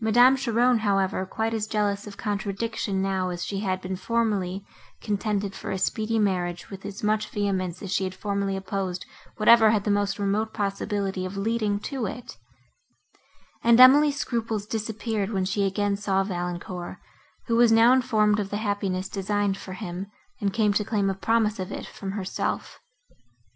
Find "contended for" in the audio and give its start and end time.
5.00-5.70